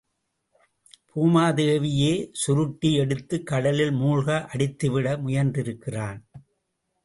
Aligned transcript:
பூமாதேவியையே 1.15 2.29
சுருட்டி 2.31 2.93
எடுத்துக் 2.95 3.45
கடலுள் 3.45 3.93
மூழ்க 3.93 4.45
அடித்து 4.45 4.91
விட 4.91 5.17
முயன்றிருக்கிறான். 5.17 6.19